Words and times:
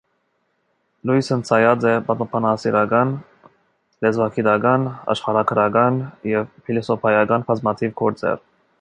Լոյս 1.09 1.27
ընծայած 1.35 1.85
է 1.89 1.91
պատմաբանասիրական, 2.07 3.13
լեզուագիտական, 4.07 4.89
աշխարհագրական 5.17 6.03
եւ 6.35 6.53
փիլիսոփայական 6.61 7.51
բազմաթիւ 7.53 7.99
գործեր։ 8.05 8.47